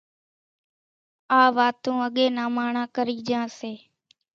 [1.39, 3.73] آ واتون اڳيَ نان ماڻۿان ڪرِي جھان سي۔